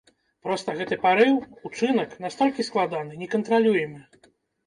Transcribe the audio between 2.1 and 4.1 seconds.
настолькі складаны, некантралюемы.